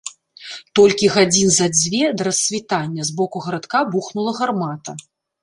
Толькі 0.77 1.09
гадзін 1.15 1.49
за 1.57 1.67
дзве 1.79 1.99
да 2.21 2.27
рассвітання 2.29 3.01
з 3.11 3.15
боку 3.21 3.37
гарадка 3.45 3.85
бухнула 3.93 4.31
гармата. 4.41 4.99